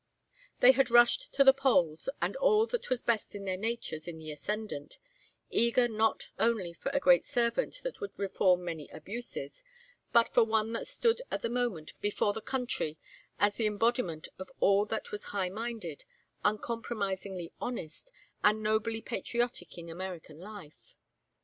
[0.61, 4.17] They had rushed to the polls with all that was best in their natures in
[4.17, 4.97] the ascendant,
[5.51, 9.63] eager not only for a great servant that would reform many abuses,
[10.11, 12.97] but for one that stood at the moment before the country
[13.37, 16.03] as the embodiment of all that was high minded,
[16.43, 18.11] uncompromisingly honest,
[18.43, 20.95] and nobly patriotic in American life.